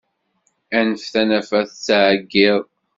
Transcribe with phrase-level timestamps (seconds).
[0.77, 2.63] Anef tanafa tettɛeggiḍ.